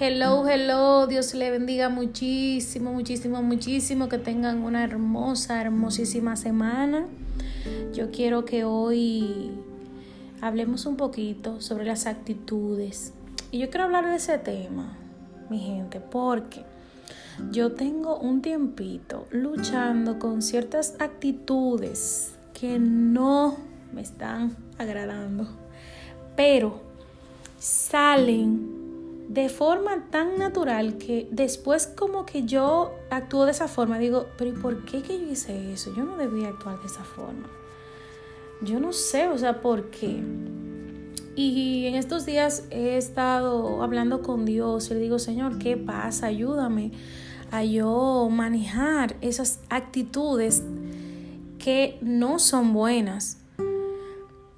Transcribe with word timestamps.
Hello, 0.00 0.48
hello, 0.48 1.06
Dios 1.06 1.34
le 1.34 1.50
bendiga 1.50 1.90
muchísimo, 1.90 2.94
muchísimo, 2.94 3.42
muchísimo, 3.42 4.08
que 4.08 4.16
tengan 4.16 4.62
una 4.62 4.82
hermosa, 4.82 5.60
hermosísima 5.60 6.34
semana. 6.36 7.06
Yo 7.92 8.10
quiero 8.10 8.46
que 8.46 8.64
hoy 8.64 9.52
hablemos 10.40 10.86
un 10.86 10.96
poquito 10.96 11.60
sobre 11.60 11.84
las 11.84 12.06
actitudes. 12.06 13.12
Y 13.50 13.58
yo 13.58 13.68
quiero 13.68 13.84
hablar 13.84 14.08
de 14.08 14.16
ese 14.16 14.38
tema, 14.38 14.96
mi 15.50 15.60
gente, 15.60 16.00
porque 16.00 16.64
yo 17.50 17.72
tengo 17.72 18.16
un 18.16 18.40
tiempito 18.40 19.26
luchando 19.30 20.18
con 20.18 20.40
ciertas 20.40 20.96
actitudes 21.00 22.32
que 22.58 22.78
no 22.78 23.58
me 23.92 24.00
están 24.00 24.56
agradando, 24.78 25.48
pero 26.34 26.80
salen 27.58 28.81
de 29.32 29.48
forma 29.48 30.10
tan 30.10 30.36
natural 30.36 30.98
que 30.98 31.26
después 31.30 31.86
como 31.86 32.26
que 32.26 32.44
yo 32.44 32.92
actúo 33.08 33.46
de 33.46 33.52
esa 33.52 33.66
forma, 33.66 33.98
digo, 33.98 34.26
pero 34.36 34.50
¿y 34.50 34.52
por 34.52 34.84
qué 34.84 35.00
que 35.00 35.18
yo 35.18 35.26
hice 35.32 35.72
eso? 35.72 35.90
Yo 35.96 36.04
no 36.04 36.18
debía 36.18 36.48
actuar 36.48 36.78
de 36.80 36.86
esa 36.86 37.02
forma. 37.02 37.48
Yo 38.60 38.78
no 38.78 38.92
sé, 38.92 39.28
o 39.28 39.38
sea, 39.38 39.62
¿por 39.62 39.88
qué? 39.88 40.22
Y 41.34 41.86
en 41.86 41.94
estos 41.94 42.26
días 42.26 42.64
he 42.70 42.98
estado 42.98 43.82
hablando 43.82 44.20
con 44.20 44.44
Dios 44.44 44.90
y 44.90 44.94
le 44.94 45.00
digo, 45.00 45.18
Señor, 45.18 45.58
¿qué 45.58 45.78
pasa? 45.78 46.26
Ayúdame 46.26 46.92
a 47.50 47.64
yo 47.64 48.28
manejar 48.30 49.16
esas 49.22 49.60
actitudes 49.70 50.62
que 51.58 51.96
no 52.02 52.38
son 52.38 52.74
buenas 52.74 53.41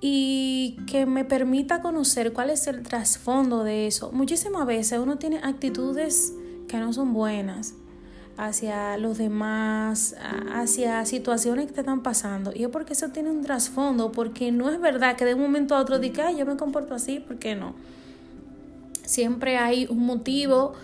y 0.00 0.76
que 0.86 1.06
me 1.06 1.24
permita 1.24 1.80
conocer 1.80 2.32
cuál 2.32 2.50
es 2.50 2.66
el 2.66 2.82
trasfondo 2.82 3.64
de 3.64 3.86
eso. 3.86 4.12
Muchísimas 4.12 4.66
veces 4.66 4.98
uno 4.98 5.16
tiene 5.16 5.38
actitudes 5.38 6.34
que 6.68 6.78
no 6.78 6.92
son 6.92 7.14
buenas 7.14 7.74
hacia 8.36 8.98
los 8.98 9.16
demás, 9.16 10.14
hacia 10.52 11.04
situaciones 11.06 11.66
que 11.66 11.72
te 11.72 11.80
están 11.80 12.02
pasando. 12.02 12.52
Y 12.54 12.64
es 12.64 12.68
porque 12.68 12.92
eso 12.92 13.08
tiene 13.08 13.30
un 13.30 13.42
trasfondo, 13.42 14.12
porque 14.12 14.52
no 14.52 14.68
es 14.70 14.80
verdad 14.80 15.16
que 15.16 15.24
de 15.24 15.34
un 15.34 15.40
momento 15.40 15.74
a 15.74 15.80
otro 15.80 15.98
diga, 15.98 16.30
yo 16.32 16.44
me 16.44 16.56
comporto 16.56 16.94
así, 16.94 17.20
¿por 17.20 17.38
qué 17.38 17.54
no? 17.54 17.74
Siempre 19.04 19.56
hay 19.56 19.86
un 19.88 20.04
motivo 20.04 20.74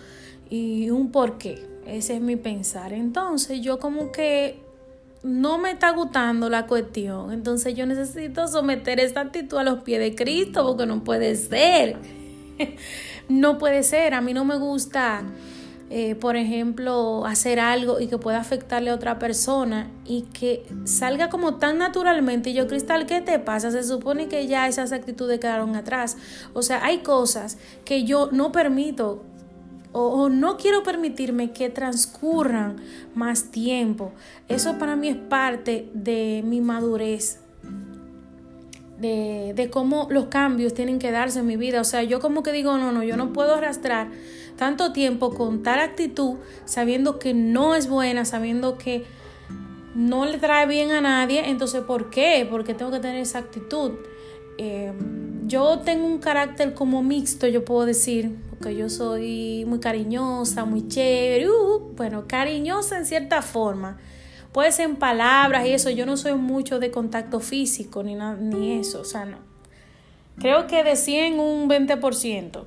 y 0.49 0.89
un 0.89 1.11
porqué. 1.11 1.63
Ese 1.85 2.15
es 2.15 2.21
mi 2.21 2.37
pensar. 2.37 2.93
Entonces 2.93 3.61
yo 3.61 3.77
como 3.77 4.11
que 4.11 4.59
no 5.23 5.57
me 5.57 5.71
está 5.71 5.91
gustando 5.91 6.49
la 6.49 6.67
cuestión. 6.67 7.31
Entonces 7.31 7.75
yo 7.75 7.85
necesito 7.85 8.47
someter 8.47 8.99
esta 8.99 9.21
actitud 9.21 9.57
a 9.57 9.63
los 9.63 9.81
pies 9.83 9.99
de 9.99 10.15
Cristo 10.15 10.65
porque 10.67 10.85
no 10.85 11.03
puede 11.03 11.35
ser. 11.35 11.97
no 13.29 13.57
puede 13.57 13.83
ser. 13.83 14.13
A 14.13 14.21
mí 14.21 14.33
no 14.33 14.43
me 14.43 14.57
gusta, 14.57 15.23
eh, 15.89 16.15
por 16.15 16.35
ejemplo, 16.35 17.25
hacer 17.25 17.61
algo 17.61 18.01
y 18.01 18.07
que 18.07 18.17
pueda 18.17 18.39
afectarle 18.39 18.89
a 18.89 18.95
otra 18.95 19.17
persona 19.17 19.89
y 20.05 20.23
que 20.33 20.65
salga 20.83 21.29
como 21.29 21.55
tan 21.55 21.77
naturalmente. 21.77 22.49
Y 22.49 22.53
yo, 22.53 22.67
Cristal, 22.67 23.05
¿qué 23.05 23.21
te 23.21 23.39
pasa? 23.39 23.71
Se 23.71 23.83
supone 23.83 24.27
que 24.27 24.45
ya 24.47 24.67
esas 24.67 24.91
actitudes 24.91 25.39
quedaron 25.39 25.77
atrás. 25.77 26.17
O 26.53 26.61
sea, 26.61 26.83
hay 26.83 26.97
cosas 26.97 27.57
que 27.85 28.03
yo 28.03 28.27
no 28.33 28.51
permito 28.51 29.23
o, 29.93 30.29
no 30.29 30.57
quiero 30.57 30.83
permitirme 30.83 31.51
que 31.51 31.69
transcurran 31.69 32.77
más 33.15 33.51
tiempo. 33.51 34.11
Eso 34.49 34.77
para 34.79 34.95
mí 34.95 35.07
es 35.07 35.15
parte 35.15 35.89
de 35.93 36.43
mi 36.45 36.61
madurez. 36.61 37.39
De, 38.99 39.53
de, 39.55 39.69
cómo 39.69 40.07
los 40.09 40.25
cambios 40.27 40.73
tienen 40.73 40.97
que 40.97 41.11
darse 41.11 41.39
en 41.39 41.47
mi 41.47 41.57
vida. 41.57 41.81
O 41.81 41.83
sea, 41.83 42.03
yo 42.03 42.19
como 42.19 42.41
que 42.41 42.51
digo, 42.51 42.77
no, 42.77 42.91
no, 42.91 43.03
yo 43.03 43.17
no 43.17 43.33
puedo 43.33 43.55
arrastrar 43.55 44.09
tanto 44.57 44.93
tiempo 44.93 45.33
con 45.33 45.61
tal 45.61 45.79
actitud, 45.79 46.37
sabiendo 46.65 47.19
que 47.19 47.33
no 47.33 47.75
es 47.75 47.87
buena, 47.87 48.25
sabiendo 48.25 48.77
que 48.77 49.03
no 49.93 50.25
le 50.25 50.37
trae 50.37 50.65
bien 50.67 50.91
a 50.91 51.01
nadie. 51.01 51.49
Entonces, 51.49 51.81
¿por 51.81 52.09
qué? 52.09 52.47
Porque 52.49 52.73
tengo 52.73 52.91
que 52.91 52.99
tener 52.99 53.17
esa 53.17 53.39
actitud. 53.39 53.91
Eh, 54.57 54.93
yo 55.45 55.79
tengo 55.79 56.05
un 56.05 56.19
carácter 56.19 56.73
como 56.73 57.03
mixto, 57.03 57.47
yo 57.47 57.65
puedo 57.65 57.85
decir, 57.85 58.35
porque 58.63 58.77
yo 58.77 58.89
soy 58.89 59.65
muy 59.67 59.81
cariñosa, 59.81 60.63
muy 60.63 60.87
chévere, 60.87 61.49
uh, 61.49 61.91
bueno, 61.97 62.23
cariñosa 62.29 62.97
en 62.97 63.05
cierta 63.05 63.41
forma. 63.41 63.97
Puede 64.53 64.71
ser 64.71 64.85
en 64.85 64.95
palabras 64.95 65.65
y 65.65 65.73
eso, 65.73 65.89
yo 65.89 66.05
no 66.05 66.15
soy 66.15 66.35
mucho 66.35 66.79
de 66.79 66.89
contacto 66.89 67.41
físico 67.41 68.03
ni, 68.03 68.15
ni 68.15 68.79
eso, 68.79 69.01
o 69.01 69.03
sea, 69.03 69.25
no. 69.25 69.39
Creo 70.39 70.65
que 70.67 70.81
de 70.81 70.95
100 70.95 71.41
un 71.41 71.69
20%. 71.69 72.63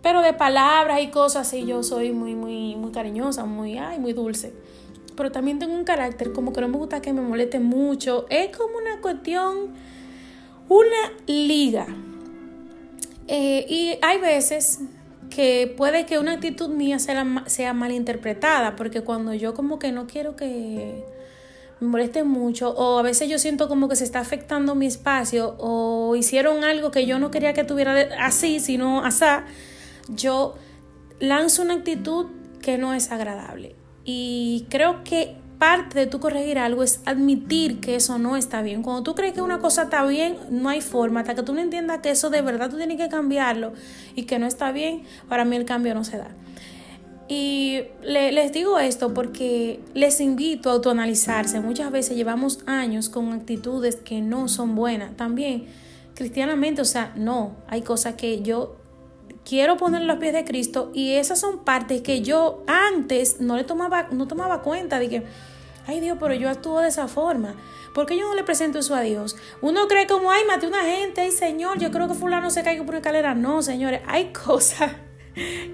Pero 0.00 0.22
de 0.22 0.32
palabras 0.32 1.02
y 1.02 1.08
cosas 1.08 1.46
así 1.46 1.66
yo 1.66 1.82
soy 1.82 2.12
muy, 2.12 2.34
muy, 2.34 2.74
muy 2.76 2.90
cariñosa, 2.90 3.44
muy, 3.44 3.76
ay, 3.76 3.98
muy 3.98 4.14
dulce. 4.14 4.54
Pero 5.14 5.30
también 5.30 5.58
tengo 5.58 5.74
un 5.74 5.84
carácter 5.84 6.32
como 6.32 6.54
que 6.54 6.62
no 6.62 6.68
me 6.68 6.78
gusta 6.78 7.02
que 7.02 7.12
me 7.12 7.20
moleste 7.20 7.60
mucho. 7.60 8.24
Es 8.30 8.56
como 8.56 8.78
una 8.78 9.02
cuestión 9.02 9.74
una 10.70 11.12
liga. 11.26 11.86
Eh, 13.28 13.66
y 13.68 13.98
hay 14.02 14.18
veces 14.20 14.80
que 15.30 15.72
puede 15.76 16.06
que 16.06 16.18
una 16.18 16.32
actitud 16.32 16.68
mía 16.68 16.98
sea, 16.98 17.44
sea 17.46 17.72
malinterpretada, 17.72 18.76
porque 18.76 19.02
cuando 19.02 19.34
yo 19.34 19.54
como 19.54 19.78
que 19.78 19.92
no 19.92 20.06
quiero 20.06 20.36
que 20.36 21.04
me 21.80 21.88
moleste 21.88 22.24
mucho, 22.24 22.70
o 22.70 22.98
a 22.98 23.02
veces 23.02 23.28
yo 23.28 23.38
siento 23.38 23.68
como 23.68 23.88
que 23.88 23.96
se 23.96 24.04
está 24.04 24.20
afectando 24.20 24.74
mi 24.74 24.86
espacio, 24.86 25.56
o 25.58 26.14
hicieron 26.16 26.64
algo 26.64 26.90
que 26.90 27.06
yo 27.06 27.18
no 27.18 27.30
quería 27.30 27.52
que 27.52 27.64
tuviera 27.64 27.94
así, 28.20 28.60
sino 28.60 29.04
asá, 29.04 29.44
yo 30.08 30.54
lanzo 31.18 31.62
una 31.62 31.74
actitud 31.74 32.26
que 32.62 32.78
no 32.78 32.94
es 32.94 33.12
agradable. 33.12 33.76
Y 34.04 34.66
creo 34.70 35.02
que 35.04 35.36
parte 35.58 35.98
de 35.98 36.06
tu 36.06 36.20
corregir 36.20 36.58
algo 36.58 36.82
es 36.82 37.00
admitir 37.04 37.80
que 37.80 37.96
eso 37.96 38.18
no 38.18 38.36
está 38.36 38.62
bien. 38.62 38.82
Cuando 38.82 39.02
tú 39.02 39.14
crees 39.14 39.32
que 39.32 39.42
una 39.42 39.58
cosa 39.58 39.84
está 39.84 40.04
bien, 40.04 40.36
no 40.50 40.68
hay 40.68 40.80
forma. 40.80 41.20
Hasta 41.20 41.34
que 41.34 41.42
tú 41.42 41.54
no 41.54 41.60
entiendas 41.60 42.00
que 42.00 42.10
eso 42.10 42.30
de 42.30 42.42
verdad 42.42 42.70
tú 42.70 42.76
tienes 42.76 42.98
que 42.98 43.08
cambiarlo 43.08 43.72
y 44.14 44.24
que 44.24 44.38
no 44.38 44.46
está 44.46 44.72
bien, 44.72 45.02
para 45.28 45.44
mí 45.44 45.56
el 45.56 45.64
cambio 45.64 45.94
no 45.94 46.04
se 46.04 46.18
da. 46.18 46.28
Y 47.28 47.80
les 48.02 48.52
digo 48.52 48.78
esto 48.78 49.12
porque 49.12 49.80
les 49.94 50.20
invito 50.20 50.70
a 50.70 50.74
autoanalizarse. 50.74 51.58
Muchas 51.60 51.90
veces 51.90 52.16
llevamos 52.16 52.60
años 52.66 53.08
con 53.08 53.32
actitudes 53.32 53.96
que 53.96 54.20
no 54.20 54.46
son 54.48 54.76
buenas. 54.76 55.16
También, 55.16 55.66
cristianamente, 56.14 56.82
o 56.82 56.84
sea, 56.84 57.12
no, 57.16 57.56
hay 57.66 57.82
cosas 57.82 58.14
que 58.14 58.42
yo 58.42 58.76
quiero 59.46 59.76
poner 59.76 60.02
los 60.02 60.18
pies 60.18 60.32
de 60.32 60.44
Cristo 60.44 60.90
y 60.92 61.12
esas 61.12 61.38
son 61.38 61.60
partes 61.60 62.02
que 62.02 62.20
yo 62.20 62.64
antes 62.66 63.40
no 63.40 63.56
le 63.56 63.64
tomaba, 63.64 64.08
no 64.10 64.26
tomaba 64.26 64.60
cuenta 64.60 64.98
de 64.98 65.08
que, 65.08 65.22
ay 65.86 66.00
Dios, 66.00 66.18
pero 66.20 66.34
yo 66.34 66.50
actúo 66.50 66.80
de 66.80 66.88
esa 66.88 67.06
forma. 67.06 67.54
¿Por 67.94 68.06
qué 68.06 68.18
yo 68.18 68.28
no 68.28 68.34
le 68.34 68.42
presento 68.42 68.80
eso 68.80 68.94
a 68.94 69.00
Dios? 69.00 69.36
Uno 69.62 69.86
cree 69.86 70.06
como, 70.06 70.30
ay, 70.30 70.42
maté 70.46 70.66
una 70.66 70.82
gente, 70.82 71.20
ay 71.20 71.30
Señor, 71.30 71.78
yo 71.78 71.90
creo 71.92 72.08
que 72.08 72.14
fulano 72.14 72.50
se 72.50 72.62
caiga 72.62 72.82
por 72.82 72.90
una 72.90 72.98
escalera. 72.98 73.34
No, 73.34 73.62
señores, 73.62 74.02
hay 74.06 74.32
cosas 74.46 74.92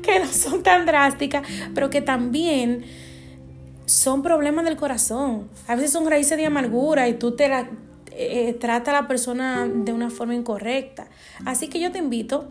que 0.03 0.21
no 0.21 0.27
son 0.27 0.63
tan 0.63 0.85
drásticas, 0.85 1.47
pero 1.75 1.89
que 1.89 2.03
también 2.03 2.85
son 3.87 4.23
problemas 4.23 4.67
del 4.67 4.77
corazón. 4.77 5.49
A 5.67 5.75
veces 5.75 5.91
son 5.91 6.09
raíces 6.09 6.37
de 6.37 6.45
amargura 6.45 7.09
y 7.09 7.15
tú 7.15 7.35
te 7.35 7.49
la 7.49 7.71
eh, 8.11 8.53
trata 8.61 8.91
a 8.91 9.03
la 9.03 9.09
persona 9.09 9.67
de 9.67 9.93
una 9.93 10.11
forma 10.11 10.35
incorrecta. 10.35 11.09
Así 11.47 11.69
que 11.69 11.81
yo 11.81 11.91
te 11.91 11.99
invito 11.99 12.51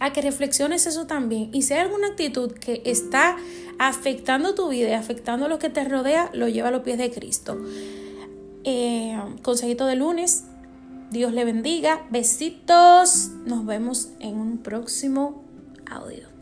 a 0.00 0.12
que 0.12 0.22
reflexiones 0.22 0.86
eso 0.86 1.06
también. 1.06 1.50
Y 1.52 1.62
si 1.62 1.74
hay 1.74 1.80
alguna 1.80 2.08
actitud 2.08 2.52
que 2.52 2.82
está 2.84 3.36
afectando 3.78 4.54
tu 4.54 4.68
vida 4.68 4.88
y 4.88 4.92
afectando 4.94 5.46
a 5.46 5.48
lo 5.48 5.58
que 5.58 5.70
te 5.70 5.84
rodea, 5.84 6.30
lo 6.32 6.48
lleva 6.48 6.68
a 6.68 6.70
los 6.70 6.82
pies 6.82 6.98
de 6.98 7.10
Cristo. 7.10 7.58
Eh, 8.64 9.18
consejito 9.42 9.86
de 9.86 9.96
lunes. 9.96 10.44
Dios 11.10 11.32
le 11.32 11.44
bendiga. 11.44 12.06
Besitos. 12.10 13.30
Nos 13.44 13.64
vemos 13.66 14.08
en 14.20 14.36
un 14.36 14.58
próximo 14.58 15.44
audio. 15.86 16.39